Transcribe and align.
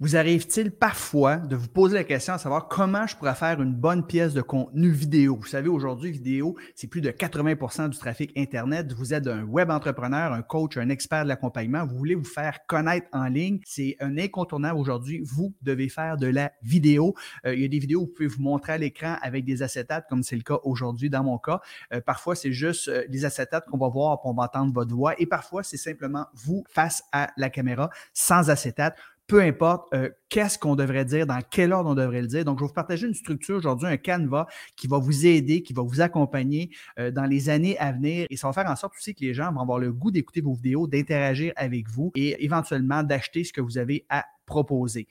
Vous 0.00 0.16
arrive-t-il 0.16 0.70
parfois 0.70 1.38
de 1.38 1.56
vous 1.56 1.66
poser 1.66 1.96
la 1.96 2.04
question 2.04 2.32
à 2.32 2.38
savoir 2.38 2.68
comment 2.68 3.08
je 3.08 3.16
pourrais 3.16 3.34
faire 3.34 3.60
une 3.60 3.74
bonne 3.74 4.06
pièce 4.06 4.32
de 4.32 4.42
contenu 4.42 4.90
vidéo? 4.90 5.34
Vous 5.40 5.48
savez, 5.48 5.68
aujourd'hui, 5.68 6.12
vidéo, 6.12 6.56
c'est 6.76 6.86
plus 6.86 7.00
de 7.00 7.10
80% 7.10 7.88
du 7.88 7.98
trafic 7.98 8.30
Internet. 8.38 8.92
Vous 8.92 9.12
êtes 9.12 9.26
un 9.26 9.42
web 9.42 9.70
entrepreneur, 9.70 10.32
un 10.32 10.42
coach, 10.42 10.76
un 10.76 10.88
expert 10.88 11.24
de 11.24 11.28
l'accompagnement. 11.28 11.84
Vous 11.84 11.96
voulez 11.96 12.14
vous 12.14 12.22
faire 12.22 12.64
connaître 12.68 13.08
en 13.12 13.24
ligne. 13.24 13.58
C'est 13.64 13.96
un 13.98 14.16
incontournable 14.18 14.78
aujourd'hui. 14.78 15.20
Vous 15.24 15.56
devez 15.62 15.88
faire 15.88 16.16
de 16.16 16.28
la 16.28 16.52
vidéo. 16.62 17.16
Euh, 17.44 17.56
il 17.56 17.62
y 17.62 17.64
a 17.64 17.68
des 17.68 17.80
vidéos 17.80 18.02
où 18.02 18.04
vous 18.04 18.12
pouvez 18.12 18.28
vous 18.28 18.40
montrer 18.40 18.74
à 18.74 18.78
l'écran 18.78 19.16
avec 19.20 19.44
des 19.44 19.62
acétates, 19.62 20.06
comme 20.08 20.22
c'est 20.22 20.36
le 20.36 20.42
cas 20.42 20.60
aujourd'hui 20.62 21.10
dans 21.10 21.24
mon 21.24 21.38
cas. 21.38 21.58
Euh, 21.92 22.00
parfois, 22.00 22.36
c'est 22.36 22.52
juste 22.52 22.86
euh, 22.86 23.02
des 23.08 23.24
acétates 23.24 23.66
qu'on 23.66 23.78
va 23.78 23.88
voir, 23.88 24.20
pour 24.20 24.30
on 24.30 24.34
va 24.34 24.44
entendre 24.44 24.72
votre 24.72 24.94
voix. 24.94 25.20
Et 25.20 25.26
parfois, 25.26 25.64
c'est 25.64 25.76
simplement 25.76 26.26
vous 26.34 26.62
face 26.68 27.02
à 27.10 27.32
la 27.36 27.50
caméra 27.50 27.90
sans 28.14 28.48
acétate 28.48 28.96
peu 29.28 29.42
importe 29.42 29.92
euh, 29.94 30.08
qu'est-ce 30.30 30.58
qu'on 30.58 30.74
devrait 30.74 31.04
dire, 31.04 31.26
dans 31.26 31.40
quel 31.48 31.72
ordre 31.72 31.90
on 31.90 31.94
devrait 31.94 32.22
le 32.22 32.26
dire. 32.26 32.44
Donc, 32.44 32.58
je 32.58 32.64
vais 32.64 32.68
vous 32.68 32.74
partager 32.74 33.06
une 33.06 33.14
structure 33.14 33.56
aujourd'hui, 33.56 33.86
un 33.86 33.98
canevas 33.98 34.46
qui 34.74 34.88
va 34.88 34.98
vous 34.98 35.26
aider, 35.26 35.62
qui 35.62 35.74
va 35.74 35.82
vous 35.82 36.00
accompagner 36.00 36.70
euh, 36.98 37.10
dans 37.10 37.26
les 37.26 37.50
années 37.50 37.78
à 37.78 37.92
venir. 37.92 38.26
Et 38.30 38.36
ça 38.36 38.48
va 38.48 38.54
faire 38.54 38.70
en 38.70 38.74
sorte 38.74 38.94
aussi 38.96 39.14
que 39.14 39.20
les 39.20 39.34
gens 39.34 39.52
vont 39.52 39.60
avoir 39.60 39.78
le 39.78 39.92
goût 39.92 40.10
d'écouter 40.10 40.40
vos 40.40 40.54
vidéos, 40.54 40.86
d'interagir 40.86 41.52
avec 41.56 41.88
vous 41.90 42.10
et 42.16 42.42
éventuellement 42.42 43.02
d'acheter 43.02 43.44
ce 43.44 43.52
que 43.52 43.60
vous 43.60 43.76
avez 43.76 44.06
à 44.08 44.24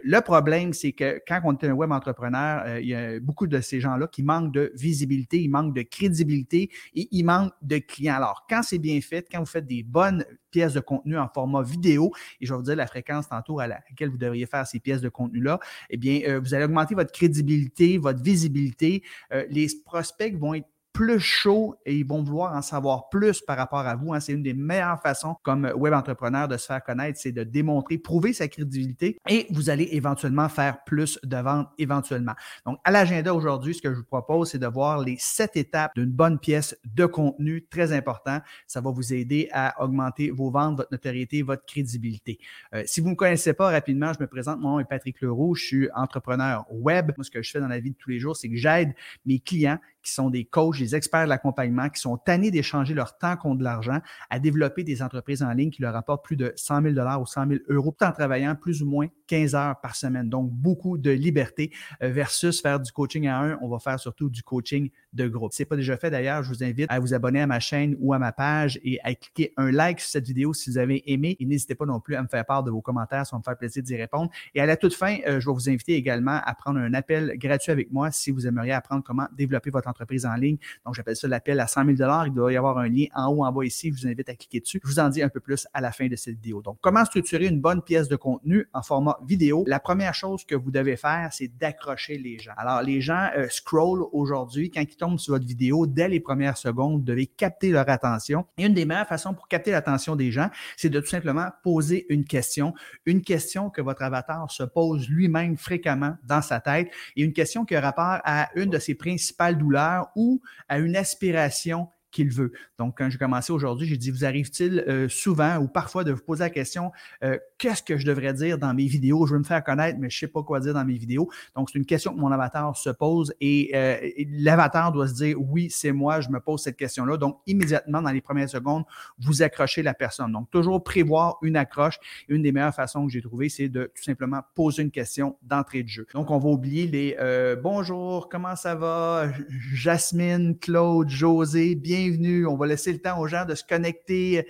Le 0.03 0.19
problème, 0.21 0.73
c'est 0.73 0.91
que 0.91 1.21
quand 1.27 1.39
on 1.43 1.55
est 1.55 1.67
un 1.67 1.73
web 1.73 1.91
entrepreneur, 1.91 2.63
euh, 2.65 2.81
il 2.81 2.87
y 2.87 2.95
a 2.95 3.19
beaucoup 3.19 3.47
de 3.47 3.61
ces 3.61 3.79
gens-là 3.79 4.07
qui 4.07 4.23
manquent 4.23 4.51
de 4.51 4.71
visibilité, 4.75 5.41
ils 5.41 5.49
manquent 5.49 5.75
de 5.75 5.83
crédibilité 5.83 6.69
et 6.95 7.07
ils 7.11 7.23
manquent 7.23 7.53
de 7.61 7.77
clients. 7.77 8.15
Alors, 8.15 8.45
quand 8.49 8.63
c'est 8.63 8.79
bien 8.79 8.99
fait, 9.01 9.27
quand 9.31 9.39
vous 9.39 9.45
faites 9.45 9.65
des 9.65 9.83
bonnes 9.83 10.25
pièces 10.51 10.73
de 10.73 10.79
contenu 10.79 11.17
en 11.17 11.27
format 11.27 11.61
vidéo, 11.61 12.11
et 12.41 12.45
je 12.45 12.53
vais 12.53 12.57
vous 12.57 12.63
dire 12.63 12.75
la 12.75 12.87
fréquence 12.87 13.29
tantôt 13.29 13.59
à 13.59 13.67
laquelle 13.67 14.09
vous 14.09 14.17
devriez 14.17 14.45
faire 14.45 14.65
ces 14.65 14.79
pièces 14.79 15.01
de 15.01 15.09
contenu-là, 15.09 15.59
eh 15.89 15.97
bien, 15.97 16.21
euh, 16.27 16.39
vous 16.39 16.53
allez 16.53 16.65
augmenter 16.65 16.95
votre 16.95 17.11
crédibilité, 17.11 17.97
votre 17.97 18.21
visibilité. 18.21 19.03
Euh, 19.33 19.45
les 19.49 19.67
prospects 19.85 20.35
vont 20.35 20.53
être 20.53 20.67
plus 20.97 21.19
chaud 21.19 21.75
et 21.85 21.95
ils 21.95 22.07
vont 22.07 22.23
vouloir 22.23 22.55
en 22.55 22.63
savoir 22.63 23.09
plus 23.09 23.41
par 23.41 23.55
rapport 23.55 23.85
à 23.85 23.95
vous. 23.95 24.15
Hein. 24.15 24.19
C'est 24.19 24.33
une 24.33 24.41
des 24.41 24.55
meilleures 24.55 24.99
façons 24.99 25.35
comme 25.43 25.71
web 25.75 25.93
entrepreneur 25.93 26.47
de 26.47 26.57
se 26.57 26.65
faire 26.65 26.83
connaître, 26.83 27.19
c'est 27.21 27.31
de 27.31 27.43
démontrer, 27.43 27.99
prouver 27.99 28.33
sa 28.33 28.47
crédibilité 28.47 29.19
et 29.29 29.45
vous 29.51 29.69
allez 29.69 29.89
éventuellement 29.91 30.49
faire 30.49 30.83
plus 30.85 31.19
de 31.23 31.37
ventes 31.37 31.69
éventuellement. 31.77 32.33
Donc, 32.65 32.79
à 32.83 32.89
l'agenda 32.89 33.31
aujourd'hui, 33.31 33.75
ce 33.75 33.81
que 33.83 33.91
je 33.91 33.99
vous 33.99 34.05
propose, 34.05 34.49
c'est 34.49 34.57
de 34.57 34.65
voir 34.65 34.99
les 34.99 35.17
sept 35.19 35.55
étapes 35.55 35.91
d'une 35.93 36.09
bonne 36.09 36.39
pièce 36.39 36.75
de 36.95 37.05
contenu 37.05 37.63
très 37.69 37.93
important. 37.93 38.39
Ça 38.65 38.81
va 38.81 38.89
vous 38.89 39.13
aider 39.13 39.49
à 39.51 39.79
augmenter 39.83 40.31
vos 40.31 40.49
ventes, 40.49 40.77
votre 40.77 40.91
notoriété, 40.91 41.43
votre 41.43 41.63
crédibilité. 41.67 42.39
Euh, 42.73 42.81
si 42.87 43.01
vous 43.01 43.07
ne 43.09 43.11
me 43.11 43.15
connaissez 43.15 43.53
pas 43.53 43.69
rapidement, 43.69 44.13
je 44.13 44.19
me 44.19 44.25
présente. 44.25 44.59
Mon 44.61 44.71
nom 44.71 44.79
est 44.79 44.85
Patrick 44.85 45.21
Leroux. 45.21 45.53
Je 45.53 45.63
suis 45.63 45.89
entrepreneur 45.93 46.65
web. 46.71 47.11
Moi, 47.15 47.23
ce 47.23 47.29
que 47.29 47.43
je 47.43 47.51
fais 47.51 47.59
dans 47.59 47.67
la 47.67 47.79
vie 47.79 47.91
de 47.91 47.97
tous 47.97 48.09
les 48.09 48.17
jours, 48.17 48.35
c'est 48.35 48.49
que 48.49 48.55
j'aide 48.55 48.95
mes 49.27 49.37
clients 49.37 49.77
qui 50.07 50.13
sont 50.13 50.29
des 50.29 50.45
coachs, 50.45 50.79
des 50.79 50.95
experts 50.95 51.25
de 51.25 51.29
l'accompagnement, 51.29 51.89
qui 51.89 51.99
sont 51.99 52.17
tannés 52.17 52.49
d'échanger 52.49 52.93
leur 52.93 53.17
temps 53.17 53.35
contre 53.35 53.59
de 53.59 53.63
l'argent, 53.63 53.99
à 54.29 54.39
développer 54.39 54.83
des 54.83 55.01
entreprises 55.01 55.43
en 55.43 55.51
ligne 55.51 55.69
qui 55.69 55.81
leur 55.81 55.95
apportent 55.95 56.23
plus 56.23 56.37
de 56.37 56.53
100 56.55 56.81
000 56.93 56.95
ou 57.19 57.25
100 57.25 57.47
000 57.47 57.59
euros, 57.67 57.93
tout 57.97 58.05
en 58.05 58.11
travaillant 58.11 58.55
plus 58.55 58.81
ou 58.81 58.89
moins 58.89 59.07
15 59.27 59.55
heures 59.55 59.81
par 59.81 59.95
semaine. 59.95 60.29
Donc, 60.29 60.49
beaucoup 60.51 60.97
de 60.97 61.11
liberté 61.11 61.71
euh, 62.01 62.09
versus 62.09 62.61
faire 62.61 62.79
du 62.79 62.91
coaching 62.91 63.27
à 63.27 63.39
un. 63.39 63.59
On 63.61 63.67
va 63.67 63.79
faire 63.79 63.99
surtout 63.99 64.29
du 64.29 64.43
coaching 64.43 64.89
de 65.13 65.27
groupe. 65.27 65.51
Si 65.51 65.57
ce 65.57 65.63
n'est 65.63 65.67
pas 65.67 65.75
déjà 65.75 65.97
fait 65.97 66.09
d'ailleurs, 66.09 66.43
je 66.43 66.49
vous 66.49 66.63
invite 66.63 66.89
à 66.89 66.99
vous 66.99 67.13
abonner 67.13 67.41
à 67.41 67.47
ma 67.47 67.59
chaîne 67.59 67.95
ou 67.99 68.13
à 68.13 68.19
ma 68.19 68.31
page 68.31 68.79
et 68.83 68.99
à 69.03 69.13
cliquer 69.13 69.53
un 69.57 69.71
like 69.71 69.99
sur 69.99 70.09
cette 70.09 70.25
vidéo 70.25 70.53
si 70.53 70.69
vous 70.69 70.77
avez 70.77 71.03
aimé. 71.11 71.35
Et 71.39 71.45
n'hésitez 71.45 71.75
pas 71.75 71.85
non 71.85 71.99
plus 71.99 72.15
à 72.15 72.23
me 72.23 72.27
faire 72.27 72.45
part 72.45 72.63
de 72.63 72.71
vos 72.71 72.81
commentaires, 72.81 73.25
ça 73.25 73.35
va 73.35 73.39
me 73.39 73.43
faire 73.43 73.57
plaisir 73.57 73.83
d'y 73.83 73.95
répondre. 73.97 74.31
Et 74.55 74.61
à 74.61 74.65
la 74.65 74.77
toute 74.77 74.93
fin, 74.93 75.17
euh, 75.27 75.41
je 75.41 75.47
vais 75.47 75.53
vous 75.53 75.69
inviter 75.69 75.95
également 75.95 76.39
à 76.43 76.55
prendre 76.55 76.79
un 76.79 76.93
appel 76.93 77.33
gratuit 77.37 77.71
avec 77.71 77.91
moi 77.91 78.11
si 78.11 78.31
vous 78.31 78.47
aimeriez 78.47 78.71
apprendre 78.71 79.03
comment 79.03 79.27
développer 79.35 79.69
votre 79.69 79.89
entreprise 79.89 79.96
en 80.25 80.35
ligne. 80.35 80.57
Donc, 80.85 80.95
j'appelle 80.95 81.15
ça 81.15 81.27
l'appel 81.27 81.59
à 81.59 81.67
100 81.67 81.95
000 81.95 82.25
Il 82.25 82.33
doit 82.33 82.51
y 82.51 82.57
avoir 82.57 82.77
un 82.77 82.87
lien 82.87 83.05
en 83.15 83.27
haut, 83.27 83.43
en 83.43 83.51
bas 83.51 83.65
ici. 83.65 83.91
Je 83.93 84.01
vous 84.01 84.07
invite 84.07 84.29
à 84.29 84.35
cliquer 84.35 84.59
dessus. 84.59 84.79
Je 84.83 84.87
vous 84.87 84.99
en 84.99 85.09
dis 85.09 85.21
un 85.21 85.29
peu 85.29 85.39
plus 85.39 85.67
à 85.73 85.81
la 85.81 85.91
fin 85.91 86.07
de 86.07 86.15
cette 86.15 86.35
vidéo. 86.35 86.61
Donc, 86.61 86.77
comment 86.81 87.03
structurer 87.05 87.45
une 87.45 87.59
bonne 87.59 87.81
pièce 87.81 88.07
de 88.07 88.15
contenu 88.15 88.67
en 88.73 88.81
format 88.81 89.17
vidéo? 89.25 89.63
La 89.67 89.79
première 89.79 90.13
chose 90.13 90.43
que 90.45 90.55
vous 90.55 90.71
devez 90.71 90.97
faire, 90.97 91.29
c'est 91.31 91.47
d'accrocher 91.47 92.17
les 92.17 92.39
gens. 92.39 92.53
Alors, 92.57 92.81
les 92.81 93.01
gens 93.01 93.29
euh, 93.37 93.47
scroll 93.49 94.03
aujourd'hui. 94.11 94.71
Quand 94.71 94.81
ils 94.81 94.97
tombent 94.97 95.19
sur 95.19 95.33
votre 95.33 95.45
vidéo, 95.45 95.87
dès 95.87 96.07
les 96.07 96.19
premières 96.19 96.57
secondes, 96.57 96.99
vous 96.99 97.05
devez 97.05 97.27
capter 97.27 97.71
leur 97.71 97.89
attention. 97.89 98.45
Et 98.57 98.65
une 98.65 98.73
des 98.73 98.85
meilleures 98.85 99.07
façons 99.07 99.33
pour 99.33 99.47
capter 99.47 99.71
l'attention 99.71 100.15
des 100.15 100.31
gens, 100.31 100.49
c'est 100.75 100.89
de 100.89 100.99
tout 100.99 101.07
simplement 101.07 101.49
poser 101.63 102.05
une 102.09 102.25
question. 102.25 102.73
Une 103.05 103.21
question 103.21 103.69
que 103.69 103.81
votre 103.81 104.01
avatar 104.01 104.51
se 104.51 104.63
pose 104.63 105.09
lui-même 105.09 105.57
fréquemment 105.57 106.15
dans 106.23 106.41
sa 106.41 106.59
tête 106.59 106.89
et 107.15 107.23
une 107.23 107.33
question 107.33 107.65
qui 107.65 107.75
a 107.75 107.81
rapport 107.81 108.19
à 108.23 108.49
une 108.55 108.69
de 108.69 108.79
ses 108.79 108.95
principales 108.95 109.57
douleurs 109.57 109.76
ou 110.15 110.41
à 110.67 110.79
une 110.79 110.95
aspiration 110.95 111.89
qu'il 112.11 112.31
veut. 112.31 112.51
Donc, 112.77 112.97
quand 112.97 113.09
j'ai 113.09 113.17
commencé 113.17 113.51
aujourd'hui, 113.51 113.87
j'ai 113.87 113.97
dit, 113.97 114.11
vous 114.11 114.25
arrive-t-il 114.25 114.79
euh, 114.87 115.09
souvent 115.09 115.57
ou 115.57 115.67
parfois 115.67 116.03
de 116.03 116.11
vous 116.11 116.21
poser 116.21 116.43
la 116.43 116.49
question, 116.49 116.91
euh, 117.23 117.37
qu'est-ce 117.57 117.83
que 117.83 117.97
je 117.97 118.05
devrais 118.05 118.33
dire 118.33 118.57
dans 118.57 118.73
mes 118.73 118.85
vidéos? 118.85 119.25
Je 119.25 119.33
veux 119.33 119.39
me 119.39 119.43
faire 119.43 119.63
connaître, 119.63 119.97
mais 119.99 120.09
je 120.09 120.17
ne 120.17 120.19
sais 120.19 120.31
pas 120.31 120.43
quoi 120.43 120.59
dire 120.59 120.73
dans 120.73 120.85
mes 120.85 120.97
vidéos. 120.97 121.29
Donc, 121.55 121.69
c'est 121.69 121.77
une 121.77 121.85
question 121.85 122.13
que 122.13 122.19
mon 122.19 122.31
avatar 122.31 122.75
se 122.77 122.89
pose 122.89 123.33
et, 123.41 123.71
euh, 123.75 123.97
l'avatar 124.31 124.91
doit 124.91 125.07
se 125.07 125.15
dire, 125.15 125.37
oui, 125.39 125.69
c'est 125.69 125.91
moi, 125.91 126.21
je 126.21 126.29
me 126.29 126.39
pose 126.39 126.61
cette 126.61 126.77
question-là. 126.77 127.17
Donc, 127.17 127.39
immédiatement, 127.45 128.01
dans 128.01 128.11
les 128.11 128.21
premières 128.21 128.49
secondes, 128.49 128.83
vous 129.19 129.41
accrochez 129.41 129.83
la 129.83 129.93
personne. 129.93 130.31
Donc, 130.31 130.49
toujours 130.49 130.83
prévoir 130.83 131.37
une 131.41 131.55
accroche. 131.55 131.99
Une 132.29 132.41
des 132.41 132.51
meilleures 132.51 132.73
façons 132.75 133.05
que 133.05 133.11
j'ai 133.11 133.21
trouvées, 133.21 133.49
c'est 133.49 133.69
de 133.69 133.91
tout 133.95 134.03
simplement 134.03 134.41
poser 134.55 134.83
une 134.83 134.91
question 134.91 135.37
d'entrée 135.41 135.83
de 135.83 135.89
jeu. 135.89 136.07
Donc, 136.13 136.31
on 136.31 136.37
va 136.37 136.49
oublier 136.49 136.87
les 136.87 137.17
bonjour, 137.61 138.29
comment 138.29 138.55
ça 138.55 138.75
va? 138.75 139.29
Jasmine, 139.73 140.57
Claude, 140.57 141.09
José, 141.09 141.75
bien 141.75 141.96
bienvenue. 141.97 142.45
On 142.45 142.55
va 142.55 142.67
laisser 142.67 142.93
le 142.93 142.99
temps 142.99 143.19
aux 143.19 143.27
gens 143.27 143.45
de 143.45 143.55
se 143.55 143.63
connecter. 143.63 144.47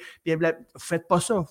Faites 0.77 1.07
pas 1.07 1.19
ça. 1.19 1.45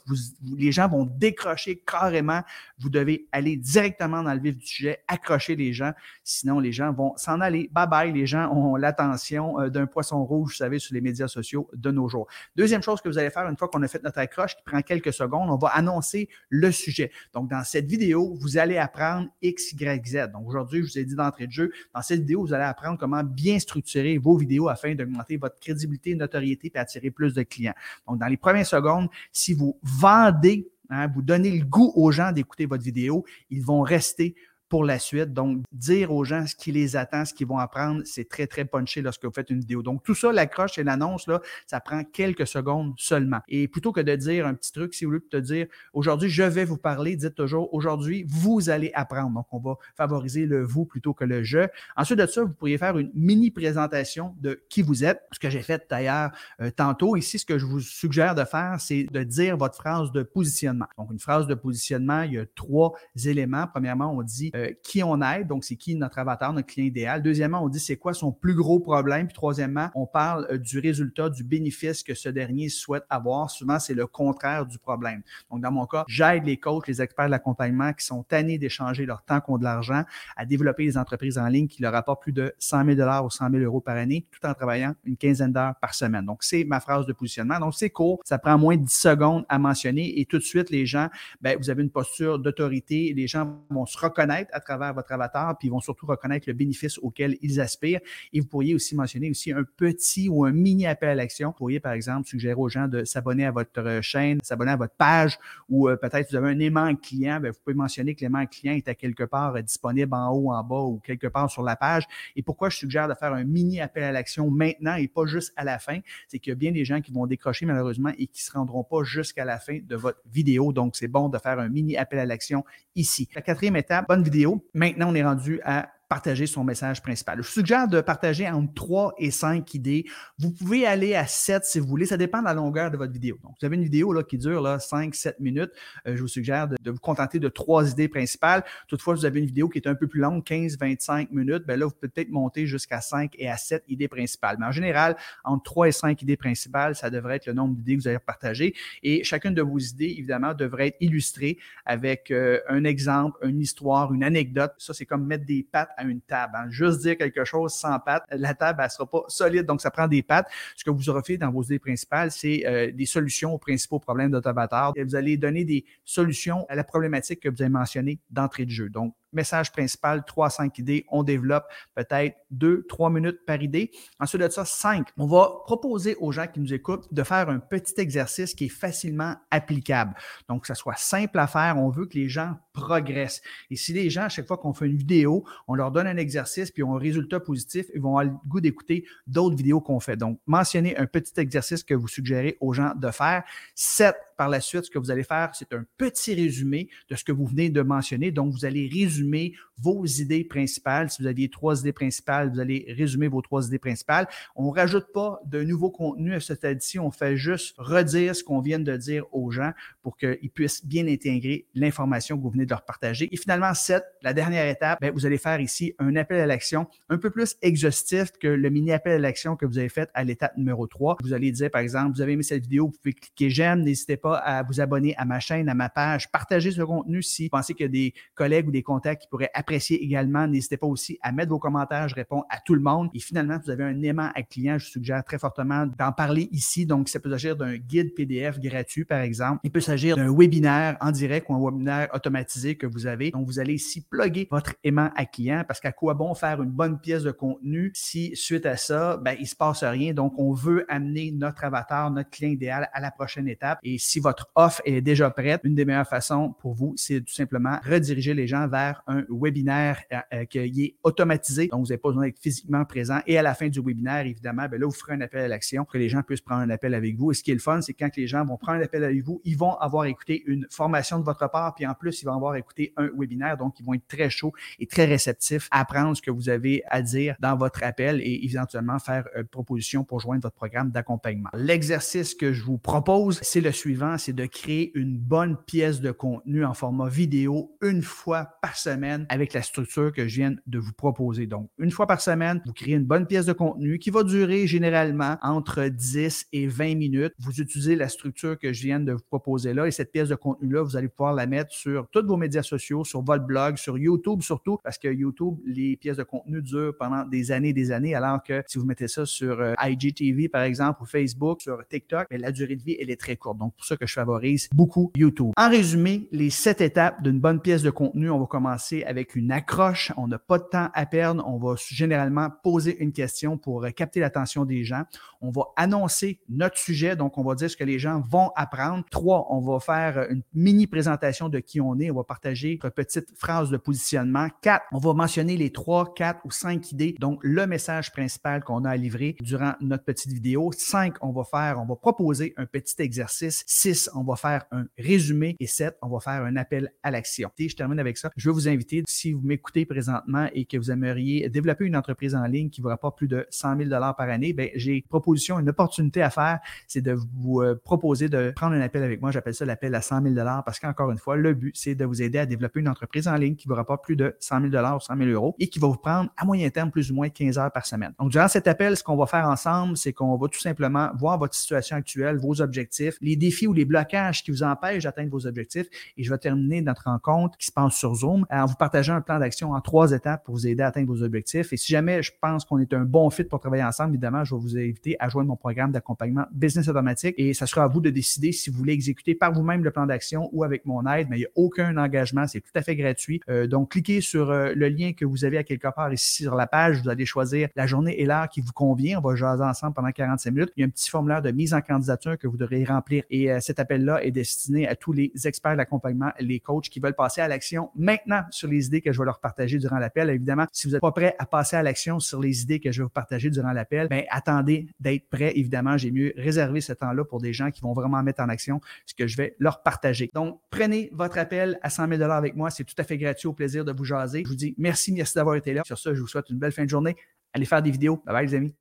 les 0.57 0.73
gens 0.73 0.89
vont 0.89 1.07
décrocher 1.07 1.83
carrément. 1.87 2.43
Vous 2.79 2.91
devez 2.91 3.27
aller 3.33 3.57
directement 3.57 4.23
dans 4.23 4.35
le 4.35 4.41
vif 4.41 4.57
du 4.57 4.67
sujet, 4.67 5.03
accrocher 5.09 5.57
les 5.57 5.73
gens. 5.73 5.93
Sinon, 6.23 6.61
les 6.61 6.73
gens 6.73 6.93
vont 6.93 7.15
s'en 7.17 7.41
aller. 7.41 7.71
Bye 7.73 7.89
bye. 7.89 8.13
Les 8.13 8.27
gens 8.27 8.53
ont 8.53 8.77
l'attention 8.77 9.59
euh, 9.61 9.69
d'un 9.71 9.87
poisson 9.87 10.25
rouge, 10.25 10.51
vous 10.53 10.57
savez, 10.57 10.79
sur 10.79 10.95
les 10.95 11.01
médias 11.01 11.29
sociaux 11.29 11.69
de 11.73 11.91
nos 11.91 12.09
jours. 12.09 12.27
Deuxième 12.57 12.83
chose 12.83 13.01
que 13.01 13.09
vous 13.09 13.19
allez 13.19 13.31
faire 13.31 13.49
une 13.49 13.57
fois 13.57 13.69
qu'on 13.69 13.83
a 13.83 13.89
fait 13.89 14.03
notre 14.03 14.19
accroche, 14.19 14.57
qui 14.57 14.63
prend 14.65 14.83
quelques 14.83 15.13
secondes, 15.13 15.49
on 15.51 15.57
va 15.57 15.69
annoncer 15.69 16.29
le 16.51 16.71
sujet. 16.73 17.11
Donc, 17.33 17.51
dans 17.51 17.65
cette 17.65 17.87
vidéo, 17.87 18.37
vous 18.41 18.59
allez 18.59 18.77
apprendre 18.77 19.29
X, 19.41 19.73
Y, 19.73 20.07
Z. 20.07 20.33
Donc, 20.33 20.47
aujourd'hui, 20.47 20.83
je 20.83 20.87
vous 20.87 20.99
ai 20.99 21.05
dit 21.05 21.15
d'entrée 21.15 21.47
de 21.47 21.53
jeu, 21.53 21.73
dans 21.95 22.03
cette 22.03 22.21
vidéo, 22.21 22.43
vous 22.43 22.53
allez 22.53 22.65
apprendre 22.65 22.99
comment 22.99 23.25
bien 23.25 23.59
structurer 23.59 24.19
vos 24.19 24.37
vidéos 24.37 24.69
afin 24.69 24.95
d'augmenter 24.95 25.37
votre 25.37 25.59
crédibilité 25.59 25.86
notoriété 26.15 26.73
et 26.75 26.79
attirer 26.79 27.11
plus 27.11 27.35
de 27.35 27.43
clients. 27.43 27.75
Donc, 28.07 28.19
dans 28.19 28.27
les 28.27 28.37
premières 28.37 28.67
secondes, 28.67 29.09
si 29.33 29.55
vous 29.55 29.79
vendez, 29.83 30.69
hein, 30.91 31.09
vous 31.09 31.23
donnez 31.23 31.51
le 31.51 31.65
goût 31.65 31.93
aux 31.95 32.11
gens 32.11 32.33
d'écouter 32.33 32.67
votre 32.67 32.85
vidéo, 32.85 33.25
ils 33.51 33.63
vont 33.63 33.83
rester 33.83 34.35
pour 34.69 34.85
la 34.85 34.99
suite. 34.99 35.33
Donc, 35.33 35.63
dire 35.73 36.13
aux 36.13 36.25
gens 36.25 36.47
ce 36.47 36.55
qui 36.55 36.73
les 36.73 36.97
attend, 36.97 37.25
ce 37.25 37.35
qu'ils 37.35 37.47
vont 37.47 37.59
apprendre, 37.59 38.03
c'est 38.05 38.29
très, 38.29 38.47
très 38.47 38.65
punché 38.65 39.03
lorsque 39.03 39.25
vous 39.25 39.33
faites 39.33 39.51
une 39.51 39.61
vidéo. 39.61 39.83
Donc, 39.83 40.03
tout 40.03 40.15
ça, 40.15 40.33
l'accroche 40.33 40.79
et 40.79 40.85
l'annonce, 40.85 41.27
là, 41.27 41.41
ça 41.67 41.81
prend 41.81 42.03
quelques 42.05 42.47
secondes 42.47 42.95
seulement. 42.97 43.41
Et 43.49 43.69
plutôt 43.69 43.93
que 43.93 44.01
de 44.01 44.17
dire 44.17 44.47
un 44.47 44.55
petit 44.55 44.73
truc, 44.73 44.95
si 44.95 45.05
vous 45.05 45.13
voulez 45.13 45.25
te 45.29 45.37
dire 45.37 45.67
aujourd'hui, 45.93 46.29
je 46.29 46.43
vais 46.43 46.65
vous 46.65 46.77
parler, 46.77 47.17
dites 47.17 47.35
toujours 47.35 47.73
aujourd'hui, 47.73 48.25
vous 48.29 48.71
allez 48.71 48.91
apprendre. 48.95 49.31
Donc, 49.31 49.47
on 49.53 49.59
va 49.59 49.77
favoriser 49.95 50.47
le 50.47 50.63
vous 50.63 50.85
plutôt 50.85 51.15
que 51.15 51.25
le 51.25 51.43
je. 51.43 51.67
Ensuite 51.97 52.19
de 52.19 52.27
ça, 52.27 52.45
vous 52.45 52.53
pourriez 52.53 52.79
faire 52.79 52.99
une 52.99 53.11
mini 53.15 53.51
présentation 53.51 54.35
de 54.41 54.63
qui 54.69 54.83
vous 54.83 55.05
êtes, 55.05 55.23
ce 55.33 55.39
que 55.39 55.51
j'ai 55.51 55.63
fait 55.63 55.87
d'ailleurs 55.89 56.31
euh, 56.61 56.71
tantôt. 56.71 57.17
Ici, 57.17 57.39
ce 57.39 57.47
que 57.47 57.59
je 57.59 57.67
vous 57.67 57.81
suggère 57.81 58.35
de 58.35 58.45
faire, 58.45 58.81
c'est 58.81 59.05
de 59.05 59.23
dire 59.23 59.57
votre 59.57 59.77
phrase 59.77 60.13
de 60.13 60.23
positionnement. 60.23 60.87
Donc, 60.99 61.11
une 61.13 61.19
phrase 61.19 61.47
de 61.47 61.55
positionnement, 61.55 62.23
il 62.23 62.35
y 62.35 62.39
a 62.39 62.47
trois 62.55 62.93
éléments. 63.25 63.67
Premièrement, 63.73 64.13
on 64.13 64.23
dit 64.23 64.51
euh, 64.57 64.73
qui 64.83 65.03
on 65.03 65.21
aide, 65.21 65.49
donc 65.49 65.65
c'est 65.65 65.77
qui 65.77 65.95
notre 65.95 66.19
avatar, 66.19 66.53
notre 66.53 66.67
client 66.67 66.87
idéal. 66.87 67.23
Deuxièmement, 67.23 67.63
on 67.63 67.69
dit 67.69 67.81
c'est 67.81 67.97
quoi 67.97 68.15
son 68.15 68.33
plus 68.33 68.55
gros 68.55 68.81
problème. 68.81 69.27
Puis 69.27 69.35
troisièmement, 69.35 69.91
on 69.95 70.07
parle 70.07 70.47
euh, 70.51 70.59
du 70.59 70.79
résultat, 70.79 71.29
du 71.29 71.45
bénéfice 71.45 72.03
que 72.03 72.15
ce 72.15 72.29
dernier 72.29 72.69
souhaite 72.69 73.05
avoir. 73.11 73.51
Souvent, 73.51 73.79
c'est 73.79 73.95
le 73.95 74.07
contraire 74.07 74.65
du 74.65 74.79
problème. 74.79 75.23
Donc, 75.51 75.61
dans 75.61 75.71
mon 75.71 75.87
cas, 75.87 76.05
j'aide 76.09 76.45
les 76.45 76.57
coachs, 76.57 76.89
les 76.89 77.03
experts 77.03 77.27
de 77.27 77.33
l'accompagnement 77.33 77.93
qui 77.93 78.05
sont 78.05 78.23
tannés 78.23 78.59
d'échanger 78.59 79.05
leur 79.05 79.23
temps 79.23 79.41
contre 79.41 79.61
de 79.61 79.65
l'argent 79.65 80.03
à 80.37 80.47
développer 80.47 80.85
des 80.85 80.97
entreprises 80.97 81.39
en 81.39 81.49
ligne 81.49 81.69
qui 81.69 81.83
leur 81.83 81.95
apportent 81.95 82.23
plus 82.23 82.33
de 82.33 82.55
100 82.59 82.85
000 82.97 83.25
ou 83.25 83.31
100 83.31 83.51
000 83.51 83.63
euros 83.63 83.81
par 83.81 83.97
année, 83.97 84.27
tout 84.31 84.47
en 84.47 84.55
travaillant 84.55 84.95
une 85.05 85.17
quinzaine 85.17 85.53
d'heures 85.53 85.75
par 85.81 85.95
semaine. 85.95 86.25
Donc, 86.25 86.43
c'est 86.43 86.65
ma 86.65 86.81
phrase 86.81 87.07
de 87.07 87.13
positionnement. 87.13 87.59
Donc, 87.59 87.75
c'est 87.75 87.91
court, 87.91 88.21
ça 88.25 88.39
prend 88.39 88.57
moins 88.59 88.77
de 88.77 88.85
10 88.85 88.95
secondes 88.95 89.45
à 89.49 89.59
mentionner 89.59 90.19
et 90.19 90.25
tout 90.25 90.39
de 90.39 90.43
suite, 90.43 90.71
les 90.71 90.87
gens, 90.87 91.09
ben, 91.41 91.59
vous 91.59 91.71
avez 91.71 91.83
une 91.83 91.91
posture 91.91 92.39
d'autorité, 92.39 93.13
les 93.15 93.27
gens 93.27 93.59
vont 93.71 93.87
se 93.87 93.99
reconnaître 93.99 94.46
à 94.53 94.61
travers 94.61 94.95
votre 94.95 95.13
avatar, 95.13 95.57
puis 95.59 95.69
ils 95.69 95.71
vont 95.71 95.81
surtout 95.81 96.07
reconnaître 96.07 96.49
le 96.49 96.55
bénéfice 96.55 96.99
auquel 96.99 97.37
ils 97.43 97.61
aspirent. 97.61 98.01
Et 98.33 98.41
vous 98.41 98.47
pourriez 98.47 98.75
aussi 98.75 98.95
mentionner 98.95 99.31
aussi 99.31 99.53
un 99.53 99.65
petit 99.65 100.29
ou 100.29 100.45
un 100.45 100.53
mini 100.53 100.87
appel 100.87 101.11
à 101.11 101.15
l'action. 101.15 101.49
Vous 101.49 101.55
pourriez, 101.55 101.81
par 101.81 101.93
exemple, 101.93 102.27
suggérer 102.27 102.55
aux 102.55 102.69
gens 102.69 102.89
de 102.89 103.05
s'abonner 103.05 103.47
à 103.47 103.51
votre 103.51 104.01
chaîne, 104.03 104.39
s'abonner 104.43 104.73
à 104.73 104.77
votre 104.77 104.95
page, 104.95 105.39
ou 105.69 105.89
euh, 105.89 105.97
peut-être 105.97 106.31
vous 106.31 106.37
avez 106.37 106.51
un 106.51 106.59
aimant 106.59 106.95
client, 106.95 107.41
bien, 107.41 107.51
vous 107.51 107.59
pouvez 107.65 107.75
mentionner 107.75 108.15
que 108.15 108.21
l'aimant 108.21 108.47
client 108.47 108.75
est 108.75 108.89
à 108.89 108.95
quelque 108.95 109.25
part 109.25 109.57
euh, 109.57 109.63
disponible 109.63 110.15
en 110.15 110.31
haut, 110.31 110.53
en 110.53 110.63
bas 110.63 110.83
ou 110.83 110.99
quelque 110.99 111.27
part 111.27 111.51
sur 111.51 111.63
la 111.63 111.77
page. 111.77 112.05
Et 112.35 112.43
pourquoi 112.43 112.69
je 112.69 112.77
suggère 112.77 113.09
de 113.09 113.15
faire 113.15 113.33
un 113.33 113.45
mini 113.45 113.81
appel 113.81 114.05
à 114.05 114.13
l'action 114.13 114.51
maintenant 114.51 114.95
et 114.95 115.09
pas 115.09 115.27
juste 115.27 115.53
à 115.57 115.65
la 115.65 115.79
fin, 115.79 116.01
c'est 116.29 116.39
qu'il 116.39 116.51
y 116.51 116.53
a 116.53 116.57
bien 116.57 116.73
des 116.73 116.85
gens 116.85 117.01
qui 117.01 117.13
vont 117.13 117.27
décrocher 117.27 117.67
malheureusement 117.67 118.11
et 118.19 118.27
qui 118.27 118.43
ne 118.43 118.47
se 118.47 118.53
rendront 118.53 118.85
pas 118.85 119.03
jusqu'à 119.05 119.45
la 119.45 119.59
fin 119.59 119.79
de 119.83 119.97
votre 119.97 120.21
vidéo. 120.31 120.73
Donc, 120.73 120.97
c'est 120.97 121.09
bon 121.09 121.29
de 121.29 121.39
faire 121.39 121.59
un 121.59 121.69
mini 121.69 121.97
appel 121.97 122.19
à 122.19 122.27
l'action 122.27 122.65
ici. 122.95 123.29
La 123.35 123.43
quatrième 123.43 123.77
étape, 123.77 124.07
bonne 124.09 124.23
vidéo. 124.23 124.36
Maintenant, 124.75 125.11
on 125.11 125.15
est 125.15 125.25
rendu 125.25 125.61
à 125.65 125.91
partager 126.09 126.47
son 126.47 126.65
message 126.65 127.03
principal. 127.03 127.43
Je 127.43 127.49
suggère 127.49 127.89
de 127.89 128.01
partager 128.01 128.49
entre 128.49 128.73
3 128.75 129.15
et 129.19 129.31
5 129.31 129.75
idées. 129.75 130.05
Vous 130.39 130.53
pouvez 130.53 130.87
aller 130.87 131.15
à 131.15 131.27
7 131.27 131.65
si 131.65 131.81
vous 131.81 131.87
voulez. 131.87 132.07
Ça 132.07 132.17
dépend 132.17 132.41
de 132.41 132.45
la 132.45 132.55
longueur 132.55 132.91
de 132.91 132.97
votre 132.97 133.13
vidéo. 133.13 133.39
Donc, 133.43 133.57
vous 133.61 133.67
avez 133.67 133.77
une 133.77 133.83
vidéo 133.83 134.13
là, 134.13 134.23
qui 134.23 134.39
dure 134.39 134.61
là, 134.61 134.79
5-7 134.79 135.35
minutes. 135.41 135.71
Euh, 136.07 136.17
je 136.17 136.23
vous 136.23 136.29
suggère 136.29 136.69
de, 136.69 136.91
vous 136.91 136.99
contenter 136.99 137.39
de 137.39 137.49
trois 137.49 137.91
idées 137.91 138.09
principales. 138.09 138.65
Toutefois, 138.89 139.15
vous 139.15 139.25
avez 139.25 139.41
une 139.41 139.47
vidéo 139.47 139.69
qui 139.69 139.79
est 139.79 139.89
un 139.89 139.95
peu 139.95 140.07
plus 140.07 140.21
longue, 140.21 140.45
15-25 140.45 141.29
minutes. 141.33 141.67
Bien 141.67 141.77
là, 141.77 141.87
vous 141.87 141.93
pouvez 141.93 142.09
peut-être 142.09 142.31
monter 142.31 142.67
jusqu'à 142.67 143.01
5 143.01 143.33
et 143.39 143.49
à 143.49 143.57
7 143.57 143.85
idées 143.89 144.09
principales. 144.09 144.57
Mais 144.61 144.67
en 144.67 144.73
général, 144.73 145.17
entre 145.45 145.65
3 145.65 145.89
et 145.89 145.93
5 145.93 146.23
idées 146.23 146.37
principales, 146.37 146.95
ça 146.95 147.11
devrait 147.11 147.37
être 147.37 147.47
le 147.47 147.53
nombre 147.53 147.75
d'idées 147.75 147.97
que 147.97 148.03
vous 148.03 148.09
allez 148.09 148.19
partager. 148.19 148.75
Et 149.03 149.25
chacune 149.25 149.55
de 149.55 149.63
vos 149.63 149.79
idées, 149.79 150.15
évidemment, 150.19 150.55
devrait 150.55 150.89
être 150.89 150.97
illustrée 151.01 151.59
avec 151.85 152.31
euh, 152.31 152.61
un 152.69 152.85
exemple, 152.85 153.39
une 153.47 153.61
histoire, 153.61 154.13
une 154.15 154.23
anecdote. 154.23 154.73
Ça, 154.79 154.95
c'est 154.95 155.07
comme 155.07 155.27
mettre 155.27 155.45
des 155.45 155.65
pattes 155.65 155.91
à 155.97 156.05
une 156.05 156.21
table. 156.21 156.55
Hein. 156.57 156.67
Juste 156.71 157.01
dire 157.01 157.17
quelque 157.17 157.45
chose 157.45 157.73
sans 157.73 157.99
pattes, 157.99 158.25
la 158.31 158.55
table, 158.55 158.81
elle 158.81 158.87
ne 158.87 158.91
sera 158.91 159.07
pas 159.07 159.23
solide, 159.29 159.67
donc 159.67 159.81
ça 159.81 159.91
prend 159.91 160.09
des 160.09 160.23
pattes. 160.23 160.49
Ce 160.77 160.85
que 160.85 160.91
vous 160.91 161.09
aurez 161.09 161.23
fait 161.25 161.39
dans 161.39 161.51
vos 161.51 161.63
idées 161.63 161.79
principales, 161.79 162.31
c'est 162.31 162.67
euh, 162.67 162.91
des 162.93 163.07
solutions 163.07 163.55
aux 163.55 163.59
principaux 163.59 163.99
problèmes 163.99 164.31
d'automateur. 164.31 164.93
Vous 164.97 165.17
allez 165.17 165.37
donner 165.37 165.65
des 165.65 165.85
solutions 166.05 166.67
à 166.69 166.75
la 166.75 166.85
problématique 166.85 167.41
que 167.41 167.49
vous 167.49 167.63
avez 167.63 167.71
mentionnée 167.71 168.19
d'entrée 168.31 168.65
de 168.65 168.71
jeu. 168.71 168.89
Donc, 168.89 169.15
message 169.37 169.71
principal, 169.71 170.25
3 170.25 170.51
5 170.51 170.79
idées. 170.79 171.05
On 171.09 171.23
développe 171.23 171.67
peut-être 171.95 172.37
2, 172.51 172.87
3 172.89 173.11
minutes 173.11 173.45
par 173.47 173.63
idée. 173.63 173.91
Ensuite 174.19 174.43
de 174.43 174.49
ça, 174.49 174.65
5. 174.65 175.09
On 175.17 175.27
va 175.27 175.63
proposer 175.65 176.17
aux 176.17 176.33
gens 176.33 176.47
qui 176.47 176.59
nous 176.59 176.75
écoutent 176.75 177.13
de 177.13 177.23
faire 177.23 177.49
un 177.49 177.61
petit 177.61 177.95
exercice 177.99 178.55
qui 178.55 178.65
est 178.67 178.69
facilement 178.69 179.37
applicable. 179.51 180.15
Donc, 180.49 180.63
que 180.63 180.67
ça 180.67 180.75
soit 180.75 180.97
simple 180.97 181.39
à 181.39 181.47
faire. 181.47 181.77
On 181.79 181.91
veut 181.91 182.07
que 182.07 182.15
les 182.15 182.29
gens 182.29 182.57
progressent. 182.73 183.43
Et 183.71 183.77
si 183.77 183.93
les 183.93 184.11
gens, 184.11 184.23
à 184.23 184.29
chaque 184.29 184.47
fois 184.47 184.57
qu'on 184.57 184.73
fait 184.73 184.87
une 184.87 184.97
vidéo, 184.97 185.45
on 185.69 185.75
leur 185.75 185.91
donne 185.91 186.07
un 186.07 186.17
exercice 186.17 186.71
puis 186.71 186.83
ont 186.83 186.97
un 186.97 186.99
résultat 186.99 187.41
positif, 187.41 187.87
ils 187.95 188.01
vont 188.01 188.17
avoir 188.17 188.25
le 188.25 188.49
goût 188.49 188.61
d'écouter 188.61 189.05
d'autres 189.27 189.57
vidéos 189.57 189.81
qu'on 189.81 190.01
fait. 190.01 190.17
Donc, 190.17 190.41
mentionnez 190.47 190.97
un 190.97 191.07
petit 191.07 191.39
exercice 191.39 191.85
que 191.85 191.95
vous 191.95 192.09
suggérez 192.09 192.57
aux 192.61 192.73
gens 192.73 192.93
de 192.97 193.11
faire. 193.11 193.45
7. 193.75 194.15
Par 194.37 194.49
la 194.49 194.61
suite, 194.61 194.85
ce 194.85 194.91
que 194.91 194.99
vous 194.99 195.11
allez 195.11 195.25
faire, 195.25 195.51
c'est 195.55 195.73
un 195.73 195.85
petit 195.97 196.35
résumé 196.35 196.89
de 197.09 197.17
ce 197.17 197.25
que 197.25 197.33
vous 197.33 197.47
venez 197.47 197.71
de 197.71 197.83
mentionner. 197.83 198.31
Donc, 198.31 198.53
vous 198.53 198.65
allez 198.65 198.89
résumer 198.93 199.55
vos 199.79 200.05
idées 200.05 200.45
principales. 200.45 201.11
Si 201.11 201.23
vous 201.23 201.29
aviez 201.29 201.49
trois 201.49 201.81
idées 201.81 201.93
principales, 201.93 202.51
vous 202.53 202.61
allez 202.61 202.87
résumer 202.97 203.29
vos 203.29 203.43
trois 203.43 203.67
idées 203.67 203.79
principales. 203.79 204.27
On 204.55 204.71
ne 204.71 204.75
rajoute 204.75 205.07
pas 205.13 205.41
de 205.47 205.63
nouveaux 205.63 205.91
contenus 205.91 206.35
à 206.35 206.41
cette 206.41 206.65
édition. 206.65 207.07
On 207.07 207.11
fait 207.11 207.37
juste 207.37 207.75
redire 207.79 208.35
ce 208.35 208.43
qu'on 208.43 208.61
vient 208.61 208.79
de 208.79 208.97
dire 208.97 209.25
aux 209.33 209.51
gens 209.51 209.73
pour 210.03 210.17
qu'ils 210.17 210.51
puissent 210.51 210.85
bien 210.85 211.07
intégrer 211.07 211.67
l'information 211.75 212.37
que 212.37 212.43
vous 212.43 212.51
venez 212.51 212.65
de 212.65 212.71
leur 212.71 212.85
partager. 212.85 213.29
Et 213.33 213.37
finalement, 213.37 213.73
sept, 213.75 214.05
la 214.23 214.33
dernière 214.33 214.67
étape, 214.69 215.01
bien, 215.01 215.11
vous 215.11 215.27
allez 215.27 215.39
faire 215.39 215.61
ici 215.61 215.95
un 215.99 216.17
appel 216.17 216.41
à 216.41 216.47
l'action 216.47 216.87
un 217.09 217.19
peu 217.19 217.31
plus 217.31 217.57
exhaustif 217.63 218.33
que 218.41 218.49
le 218.49 218.71
mini 218.71 218.93
appel 218.93 219.13
à 219.13 219.19
l'action 219.19 219.57
que 219.57 219.67
vous 219.67 219.79
avez 219.79 219.89
fait 219.89 220.11
à 220.15 220.25
l'étape 220.25 220.57
numéro 220.57 220.87
3. 220.87 221.19
Vous 221.23 221.33
allez 221.33 221.53
dire, 221.53 221.71
par 221.71 221.81
exemple, 221.81 222.15
vous 222.15 222.23
avez 222.23 222.33
aimé 222.33 222.43
cette 222.43 222.63
vidéo, 222.63 222.87
vous 222.87 222.99
pouvez 223.03 223.15
cliquer 223.15 223.51
j'aime, 223.51 223.83
n'hésitez 223.83 224.17
pas 224.17 224.26
à 224.35 224.63
vous 224.63 224.81
abonner 224.81 225.15
à 225.17 225.25
ma 225.25 225.41
chaîne, 225.41 225.69
à 225.69 225.75
ma 225.75 225.89
page, 225.89 226.31
partagez 226.31 226.71
ce 226.71 226.83
contenu 226.83 227.23
si 227.23 227.45
vous 227.45 227.51
pensez 227.51 227.75
qu'il 227.75 227.85
y 227.85 227.89
a 227.89 227.93
des 227.93 228.15
collègues 228.35 228.69
ou 228.69 228.71
des 228.71 228.83
contacts 228.83 229.23
qui 229.23 229.29
pourraient 229.29 229.51
apprécier 229.55 230.03
également. 230.03 230.47
N'hésitez 230.47 230.77
pas 230.77 230.87
aussi 230.87 231.19
à 231.23 231.33
mettre 231.33 231.51
vos 231.51 231.59
commentaires. 231.59 232.09
Je 232.09 232.15
réponds 232.15 232.45
à 232.49 232.59
tout 232.61 232.75
le 232.75 232.81
monde. 232.81 233.11
Et 233.15 233.21
finalement, 233.21 233.59
vous 233.65 233.71
avez 233.71 233.85
un 233.85 234.03
aimant 234.03 234.31
à 234.35 234.43
client. 234.43 234.79
Je 234.79 234.87
suggère 234.87 235.23
très 235.25 235.39
fortement 235.39 235.87
d'en 235.87 236.13
parler 236.13 236.49
ici. 236.53 236.87
Donc, 236.87 237.09
ça 237.09 237.21
peut 237.21 237.31
s'agir 237.31 237.57
d'un 237.57 237.77
guide 237.77 238.15
PDF 238.15 238.61
gratuit, 238.61 239.05
par 239.05 239.21
exemple. 239.21 239.61
Il 239.65 239.71
peut 239.71 239.81
s'agir 239.81 240.17
d'un 240.17 240.35
webinaire 240.35 240.97
en 241.01 241.11
direct 241.11 241.47
ou 241.49 241.55
un 241.55 241.65
webinaire 241.65 242.09
automatisé 242.15 242.77
que 242.77 242.87
vous 242.87 243.07
avez. 243.07 243.31
Donc, 243.31 243.47
vous 243.47 243.59
allez 243.59 243.75
ici 243.75 244.01
plugger 244.01 244.49
votre 244.51 244.75
aimant 244.85 245.11
à 245.17 245.25
client 245.25 245.65
parce 245.67 245.81
qu'à 245.81 245.93
quoi 245.93 246.15
bon 246.15 246.35
faire 246.35 246.63
une 246.63 246.71
bonne 246.71 246.99
pièce 246.99 247.23
de 247.23 247.31
contenu 247.31 247.91
si 247.95 248.35
suite 248.35 248.67
à 248.67 248.77
ça, 248.77 249.17
ben, 249.17 249.37
il 249.39 249.47
se 249.47 249.57
passe 249.57 249.85
rien. 249.85 250.13
Donc, 250.13 250.35
on 250.39 250.53
veut 250.53 250.85
amener 250.89 251.33
notre 251.33 251.65
avatar, 251.65 252.11
notre 252.11 252.31
client 252.31 252.51
idéal 252.51 252.89
à 252.93 253.01
la 253.01 253.11
prochaine 253.11 253.49
étape. 253.49 253.79
Et 253.83 253.99
si 253.99 254.16
votre 254.21 254.51
offre 254.55 254.83
est 254.85 255.01
déjà 255.01 255.31
prête, 255.31 255.61
une 255.65 255.75
des 255.75 255.85
meilleures 255.85 256.09
façons 256.09 256.55
pour 256.61 256.75
vous, 256.75 256.95
c'est 256.97 257.21
tout 257.21 257.33
simplement 257.33 257.79
rediriger 257.85 258.35
les 258.35 258.47
gens 258.47 258.69
vers 258.69 259.03
un 259.07 259.25
webinaire 259.29 260.01
euh, 260.13 260.19
euh, 260.35 260.45
qui 260.45 260.59
est 260.59 260.97
automatisé. 261.03 261.69
Donc, 261.69 261.81
vous 261.81 261.87
n'avez 261.87 261.99
pas 261.99 262.09
besoin 262.09 262.27
d'être 262.27 262.39
physiquement 262.39 262.85
présent. 262.85 263.21
Et 263.27 263.39
à 263.39 263.43
la 263.43 263.55
fin 263.55 263.69
du 263.69 263.81
webinaire, 263.81 264.27
évidemment, 264.27 264.67
ben 264.71 264.81
là, 264.81 264.87
vous 264.87 264.93
ferez 264.93 265.15
un 265.15 265.21
appel 265.21 265.41
à 265.41 265.49
l'action 265.49 265.85
pour 265.85 265.93
que 265.93 265.99
les 265.99 266.09
gens 266.09 266.23
puissent 266.23 266.41
prendre 266.41 266.63
un 266.63 266.71
appel 266.71 266.95
avec 266.95 267.17
vous. 267.17 267.31
Et 267.31 267.35
ce 267.35 267.43
qui 267.43 267.51
est 267.51 267.55
le 267.55 267.61
fun, 267.61 267.81
c'est 267.81 267.95
quand 267.95 268.15
les 268.17 268.27
gens 268.27 268.45
vont 268.45 268.57
prendre 268.57 268.79
un 268.79 268.85
appel 268.85 269.05
avec 269.05 269.23
vous, 269.23 269.41
ils 269.45 269.57
vont 269.57 269.75
avoir 269.75 270.05
écouté 270.05 270.43
une 270.47 270.67
formation 270.71 271.19
de 271.19 271.25
votre 271.25 271.51
part, 271.51 271.75
puis 271.75 271.87
en 271.87 271.95
plus, 271.95 272.23
ils 272.23 272.25
vont 272.25 272.35
avoir 272.35 272.57
écouté 272.57 272.93
un 272.97 273.09
webinaire. 273.17 273.57
Donc, 273.57 273.79
ils 273.81 273.85
vont 273.85 273.95
être 273.95 274.07
très 274.07 274.31
chauds 274.31 274.53
et 274.79 274.87
très 274.87 275.05
réceptifs 275.05 275.69
à 275.71 275.81
apprendre 275.81 276.17
ce 276.17 276.23
que 276.23 276.31
vous 276.31 276.49
avez 276.49 276.83
à 276.89 277.03
dire 277.03 277.37
dans 277.41 277.57
votre 277.57 277.83
appel 277.83 278.21
et 278.21 278.45
éventuellement 278.45 278.99
faire 278.99 279.27
une 279.37 279.45
proposition 279.45 280.05
pour 280.05 280.21
joindre 280.21 280.43
votre 280.43 280.57
programme 280.57 280.91
d'accompagnement. 280.91 281.51
L'exercice 281.55 282.35
que 282.35 282.53
je 282.53 282.63
vous 282.63 282.79
propose, 282.79 283.39
c'est 283.43 283.61
le 283.61 283.73
suivant, 283.73 284.06
c'est 284.19 284.33
de 284.33 284.47
créer 284.47 284.97
une 284.97 285.19
bonne 285.19 285.57
pièce 285.67 286.01
de 286.01 286.11
contenu 286.11 286.65
en 286.65 286.75
format 286.75 287.09
vidéo 287.09 287.77
une 287.83 288.03
fois 288.03 288.49
par 288.63 288.77
semaine 288.77 289.27
avec 289.29 289.53
la 289.53 289.63
structure 289.63 290.13
que 290.13 290.27
je 290.27 290.37
viens 290.37 290.55
de 290.67 290.79
vous 290.79 290.93
proposer. 290.93 291.47
Donc, 291.47 291.69
une 291.79 291.91
fois 291.91 292.07
par 292.07 292.21
semaine, 292.21 292.63
vous 292.67 292.73
créez 292.73 292.95
une 292.95 293.05
bonne 293.05 293.27
pièce 293.27 293.47
de 293.47 293.53
contenu 293.53 293.99
qui 293.99 294.11
va 294.11 294.23
durer 294.23 294.67
généralement 294.67 295.37
entre 295.43 295.89
10 295.89 296.47
et 296.53 296.67
20 296.67 296.95
minutes. 296.97 297.33
Vous 297.39 297.61
utilisez 297.61 297.97
la 297.97 298.09
structure 298.09 298.59
que 298.59 298.73
je 298.73 298.83
viens 298.83 299.01
de 299.01 299.13
vous 299.13 299.25
proposer 299.29 299.75
là 299.75 299.87
et 299.87 299.91
cette 299.91 300.13
pièce 300.13 300.29
de 300.29 300.35
contenu-là, 300.35 300.83
vous 300.83 300.97
allez 300.97 301.09
pouvoir 301.09 301.35
la 301.35 301.47
mettre 301.47 301.73
sur 301.73 302.09
tous 302.11 302.27
vos 302.27 302.37
médias 302.37 302.63
sociaux, 302.63 303.05
sur 303.05 303.23
votre 303.23 303.45
blog, 303.45 303.77
sur 303.77 303.99
YouTube 303.99 304.43
surtout, 304.43 304.79
parce 304.83 304.99
que 304.99 305.09
YouTube, 305.09 305.59
les 305.67 305.97
pièces 305.97 306.17
de 306.17 306.23
contenu 306.23 306.63
durent 306.63 306.97
pendant 306.99 307.25
des 307.25 307.53
années 307.53 307.71
et 307.71 307.73
des 307.73 307.93
années, 307.93 308.15
alors 308.15 308.43
que 308.43 308.63
si 308.67 308.79
vous 308.79 308.85
mettez 308.85 309.09
ça 309.09 309.27
sur 309.27 309.61
euh, 309.61 309.75
IGTV, 309.83 310.49
par 310.49 310.63
exemple, 310.63 311.03
ou 311.03 311.07
Facebook, 311.07 311.63
sur 311.63 311.87
TikTok, 311.89 312.27
la 312.31 312.53
durée 312.53 312.77
de 312.77 312.83
vie, 312.83 312.97
elle 313.01 313.11
est 313.11 313.21
très 313.21 313.37
courte. 313.37 313.59
Donc, 313.59 313.75
pour 313.75 313.85
ça 313.85 313.96
que 313.99 314.07
je 314.07 314.13
favorise 314.13 314.69
beaucoup 314.75 315.13
YouTube. 315.17 315.53
En 315.57 315.69
résumé, 315.69 316.29
les 316.33 316.51
sept 316.51 316.81
étapes 316.81 317.23
d'une 317.23 317.41
bonne 317.41 317.61
pièce 317.61 317.83
de 317.83 317.91
contenu, 317.91 318.31
on 318.31 318.39
va 318.39 318.47
commencer 318.47 319.05
avec 319.05 319.35
une 319.35 319.53
accroche. 319.53 320.13
On 320.17 320.29
n'a 320.29 320.39
pas 320.39 320.59
de 320.59 320.65
temps 320.65 320.89
à 320.95 321.07
perdre. 321.07 321.45
On 321.47 321.59
va 321.59 321.75
généralement 321.77 322.49
poser 322.63 322.97
une 322.99 323.13
question 323.13 323.59
pour 323.59 323.85
euh, 323.85 323.91
capter 323.91 324.21
l'attention 324.21 324.65
des 324.65 324.85
gens. 324.85 325.05
On 325.41 325.51
va 325.51 325.63
annoncer 325.77 326.41
notre 326.49 326.79
sujet. 326.79 327.17
Donc, 327.17 327.39
on 327.39 327.45
va 327.45 327.55
dire 327.55 327.71
ce 327.71 327.77
que 327.77 327.85
les 327.85 327.99
gens 327.99 328.23
vont 328.29 328.51
apprendre. 328.57 329.05
Trois, 329.11 329.47
on 329.51 329.61
va 329.61 329.81
faire 329.81 330.19
euh, 330.19 330.27
une 330.31 330.43
mini 330.55 330.87
présentation 330.87 331.49
de 331.49 331.59
qui 331.59 331.81
on 331.81 331.99
est. 331.99 332.11
On 332.11 332.17
va 332.17 332.25
partager 332.25 332.79
une 332.83 332.91
petite 332.91 333.37
phrase 333.37 333.71
de 333.71 333.77
positionnement. 333.77 334.49
Quatre, 334.63 334.85
on 334.93 334.99
va 334.99 335.13
mentionner 335.15 335.57
les 335.57 335.71
trois, 335.71 336.15
quatre 336.15 336.41
ou 336.45 336.51
cinq 336.51 336.93
idées. 336.93 337.15
Donc, 337.21 337.41
le 337.43 337.67
message 337.67 338.13
principal 338.13 338.63
qu'on 338.65 338.85
a 338.85 338.91
à 338.91 338.97
livrer 338.97 339.37
durant 339.41 339.75
notre 339.81 340.05
petite 340.05 340.33
vidéo. 340.33 340.71
Cinq, 340.77 341.17
on 341.21 341.33
va 341.33 341.45
faire, 341.45 341.81
on 341.81 341.87
va 341.87 341.97
proposer 341.97 342.55
un 342.57 342.67
petit 342.67 343.01
exercice. 343.01 343.65
On 344.15 344.23
va 344.23 344.37
faire 344.37 344.65
un 344.73 344.87
résumé. 344.99 345.57
Et 345.61 345.67
sept, 345.67 345.97
on 346.03 346.09
va 346.09 346.21
faire 346.21 346.45
un 346.45 346.57
appel 346.57 346.93
à 347.03 347.11
l'action. 347.11 347.51
Je 347.59 347.75
termine 347.75 347.99
avec 347.99 348.17
ça. 348.19 348.31
Je 348.37 348.49
vais 348.49 348.55
vous 348.55 348.69
inviter 348.69 349.03
si 349.07 349.33
vous 349.33 349.41
m'écoutez 349.43 349.87
présentement 349.87 350.49
et 350.55 350.65
que 350.65 350.77
vous 350.77 350.91
aimeriez 350.91 351.49
développer 351.49 351.85
une 351.85 351.97
entreprise 351.97 352.35
en 352.35 352.45
ligne 352.45 352.71
qui 352.71 352.81
vous 352.81 352.89
rapporte 352.89 353.17
plus 353.17 353.29
de 353.29 353.47
100 353.51 353.79
000 353.79 353.91
par 353.91 354.21
année, 354.21 354.53
ben, 354.53 354.71
j'ai 354.75 354.97
une 354.97 355.03
proposition, 355.03 355.59
une 355.59 355.69
opportunité 355.69 356.23
à 356.23 356.31
faire, 356.31 356.61
c'est 356.87 357.03
de 357.03 357.13
vous 357.13 357.61
euh, 357.61 357.81
proposer 357.83 358.29
de 358.29 358.53
prendre 358.55 358.75
un 358.75 358.81
appel 358.81 359.03
avec 359.03 359.21
moi. 359.21 359.31
J'appelle 359.31 359.55
ça 359.55 359.65
l'appel 359.65 359.95
à 359.95 360.03
100 360.03 360.23
000 360.23 360.35
parce 360.65 360.79
qu'encore 360.79 361.11
une 361.11 361.19
fois, 361.19 361.37
le 361.37 361.55
but, 361.55 361.77
c'est 361.77 361.95
de 361.95 362.05
vous 362.05 362.23
aider 362.23 362.39
à 362.39 362.47
développer 362.47 362.81
une 362.81 362.89
entreprise 362.89 363.29
en 363.29 363.37
ligne 363.37 363.57
qui 363.57 363.69
vous 363.69 363.75
rapporte 363.75 364.05
plus 364.05 364.17
de 364.17 364.37
100 364.41 364.71
000 364.71 364.95
ou 364.95 365.01
100 365.01 365.17
000 365.17 365.31
euros 365.31 365.55
et 365.59 365.69
qui 365.69 365.79
va 365.79 365.89
vous 365.89 365.97
prendre 365.97 366.31
à 366.37 366.45
moyen 366.45 366.69
terme 366.71 366.91
plus 366.91 367.11
ou 367.11 367.15
moins 367.15 367.29
15 367.29 367.59
heures 367.59 367.73
par 367.73 367.87
semaine. 367.87 368.13
Donc, 368.19 368.31
durant 368.31 368.49
cet 368.49 368.67
appel, 368.69 368.97
ce 368.97 369.03
qu'on 369.03 369.17
va 369.17 369.27
faire 369.27 369.49
ensemble, 369.49 369.97
c'est 369.97 370.13
qu'on 370.13 370.37
va 370.37 370.49
tout 370.49 370.61
simplement 370.61 371.11
voir 371.19 371.39
votre 371.39 371.55
situation 371.55 371.97
actuelle, 371.97 372.37
vos 372.37 372.61
objectifs, 372.61 373.17
les 373.21 373.37
défis 373.37 373.67
ou 373.67 373.73
les 373.77 373.85
blocages 373.85 374.43
qui 374.43 374.51
vous 374.51 374.63
empêchent 374.63 375.05
d'atteindre 375.05 375.31
vos 375.31 375.47
objectifs. 375.47 375.87
Et 376.17 376.25
je 376.25 376.31
vais 376.31 376.39
terminer 376.39 376.81
notre 376.81 377.05
rencontre 377.05 377.57
qui 377.59 377.67
se 377.67 377.73
passe 377.73 377.95
sur 377.95 378.15
Zoom 378.15 378.47
en 378.51 378.67
vous 378.67 378.75
partageant 378.75 379.15
un 379.15 379.21
plan 379.21 379.39
d'action 379.39 379.73
en 379.73 379.81
trois 379.81 380.13
étapes 380.13 380.45
pour 380.45 380.55
vous 380.55 380.67
aider 380.67 380.83
à 380.83 380.89
atteindre 380.89 381.09
vos 381.09 381.23
objectifs. 381.23 381.73
Et 381.73 381.77
si 381.77 381.93
jamais 381.93 382.23
je 382.23 382.33
pense 382.41 382.65
qu'on 382.65 382.79
est 382.79 382.93
un 382.93 383.05
bon 383.05 383.31
fit 383.31 383.45
pour 383.45 383.61
travailler 383.61 383.85
ensemble, 383.85 384.11
évidemment, 384.11 384.45
je 384.45 384.55
vais 384.55 384.61
vous 384.61 384.77
inviter 384.77 385.17
à 385.21 385.29
joindre 385.29 385.49
mon 385.49 385.57
programme 385.57 385.93
d'accompagnement 385.93 386.47
Business 386.53 386.89
Automatique 386.89 387.35
et 387.39 387.55
ça 387.55 387.67
sera 387.67 387.85
à 387.85 387.89
vous 387.89 388.01
de 388.01 388.11
décider 388.11 388.53
si 388.53 388.71
vous 388.71 388.79
voulez 388.79 388.93
exécuter 388.93 389.35
par 389.35 389.53
vous-même 389.53 389.85
le 389.85 389.91
plan 389.91 390.07
d'action 390.07 390.49
ou 390.53 390.65
avec 390.65 390.85
mon 390.87 391.07
aide, 391.07 391.29
mais 391.31 391.37
il 391.37 391.41
n'y 391.41 391.47
a 391.47 391.51
aucun 391.55 391.97
engagement, 391.97 392.47
c'est 392.47 392.61
tout 392.61 392.73
à 392.75 392.83
fait 392.83 392.97
gratuit. 392.97 393.41
Euh, 393.49 393.67
donc, 393.67 393.93
cliquez 393.93 394.21
sur 394.21 394.51
euh, 394.51 394.73
le 394.75 394.89
lien 394.89 395.13
que 395.13 395.25
vous 395.25 395.45
avez 395.45 395.59
à 395.59 395.65
quelque 395.65 395.89
part 395.95 396.13
ici 396.13 396.43
sur 396.45 396.55
la 396.55 396.67
page, 396.67 397.03
vous 397.03 397.09
allez 397.09 397.27
choisir 397.27 397.69
la 397.77 397.87
journée 397.87 398.21
et 398.21 398.27
l'heure 398.27 398.49
qui 398.49 398.61
vous 398.61 398.73
convient. 398.73 399.19
On 399.19 399.29
va 399.29 399.37
jaser 399.37 399.65
ensemble 399.65 399.95
pendant 399.95 400.11
45 400.11 400.51
minutes. 400.51 400.73
Il 400.77 400.81
y 400.81 400.85
a 400.85 400.87
un 400.87 400.91
petit 400.91 401.11
formulaire 401.11 401.43
de 401.43 401.51
mise 401.51 401.75
en 401.75 401.81
candidature 401.81 402.39
que 402.39 402.47
vous 402.47 402.57
devrez 402.57 402.85
remplir 402.85 403.25
et 403.31 403.51
euh, 403.51 403.61
cet 403.67 403.81
appel-là 403.81 404.25
est 404.25 404.31
destiné 404.31 404.87
à 404.89 404.97
tous 404.97 405.13
les 405.13 405.33
experts 405.45 405.77
d'accompagnement, 405.77 406.33
les 406.39 406.61
coachs 406.61 406.89
qui 406.89 407.01
veulent 407.01 407.15
passer 407.15 407.41
à 407.41 407.49
l'action 407.49 407.91
maintenant 407.97 408.43
sur 408.51 408.69
les 408.69 408.87
idées 408.87 409.01
que 409.01 409.13
je 409.13 409.19
vais 409.19 409.25
leur 409.25 409.41
partager 409.41 409.79
durant 409.79 409.99
l'appel. 409.99 410.31
Évidemment, 410.31 410.67
si 410.73 410.87
vous 410.87 410.93
n'êtes 410.93 411.01
pas 411.01 411.13
prêt 411.13 411.35
à 411.39 411.47
passer 411.47 411.77
à 411.77 411.83
l'action 411.83 412.21
sur 412.21 412.41
les 412.41 412.63
idées 412.63 412.81
que 412.81 412.93
je 412.93 413.03
vais 413.03 413.05
vous 413.05 413.11
partager 413.11 413.51
durant 413.51 413.73
l'appel, 413.73 414.09
ben 414.09 414.25
attendez 414.31 414.87
d'être 415.01 415.29
prêt. 415.29 415.53
Évidemment, 415.57 415.97
j'ai 415.97 416.11
mieux 416.11 416.33
réservé 416.37 416.81
ce 416.81 416.93
temps-là 416.93 417.25
pour 417.25 417.41
des 417.41 417.53
gens 417.53 417.71
qui 417.71 417.81
vont 417.81 417.93
vraiment 417.93 418.23
mettre 418.23 418.43
en 418.43 418.49
action 418.49 418.81
ce 419.05 419.15
que 419.15 419.27
je 419.27 419.37
vais 419.37 419.57
leur 419.59 419.83
partager. 419.83 420.31
Donc, 420.35 420.61
prenez 420.71 421.11
votre 421.13 421.39
appel 421.39 421.79
à 421.83 421.91
100 421.91 422.09
000 422.09 422.23
avec 422.23 422.55
moi. 422.55 422.71
C'est 422.71 422.85
tout 422.85 422.95
à 422.99 423.05
fait 423.05 423.19
gratuit. 423.19 423.49
Au 423.49 423.53
plaisir 423.53 423.85
de 423.85 423.93
vous 423.93 424.05
jaser. 424.05 424.43
Je 424.45 424.49
vous 424.49 424.55
dis 424.55 424.75
merci, 424.79 425.13
merci 425.13 425.35
d'avoir 425.35 425.57
été 425.57 425.73
là. 425.73 425.83
Sur 425.85 425.99
ce, 425.99 426.15
je 426.15 426.21
vous 426.21 426.27
souhaite 426.27 426.49
une 426.51 426.59
belle 426.59 426.73
fin 426.73 426.85
de 426.85 426.89
journée. 426.89 427.17
Allez 427.53 427.65
faire 427.65 427.83
des 427.83 427.91
vidéos. 427.91 428.23
Bye 428.25 428.35
bye, 428.35 428.47
les 428.47 428.55
amis. 428.55 428.77